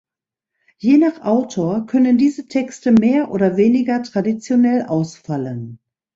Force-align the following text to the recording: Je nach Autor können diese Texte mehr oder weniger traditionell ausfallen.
Je 0.79 0.97
nach 0.97 1.21
Autor 1.21 1.85
können 1.85 2.17
diese 2.17 2.47
Texte 2.47 2.91
mehr 2.91 3.29
oder 3.29 3.55
weniger 3.55 4.01
traditionell 4.01 4.81
ausfallen. 4.87 5.77